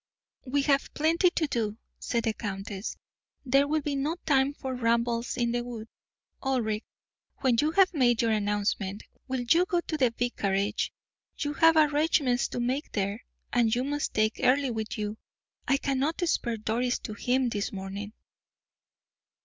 [0.47, 2.97] "We have plenty to do," said the countess;
[3.45, 5.89] "there will be no time for rambles in the wood.
[6.41, 6.83] Ulric,
[7.41, 10.91] when you have made your announcement, will you go to the vicarage?
[11.37, 15.19] You have arrangements to make there, and you must take Earle with you.
[15.67, 18.13] I cannot spare Doris to him this morning."